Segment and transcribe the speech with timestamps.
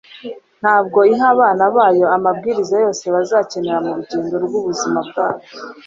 [0.61, 5.43] Ntabwo iha abana bayo amabwiriza yose bazakenera mu rugendo rw'ubuzima bwabo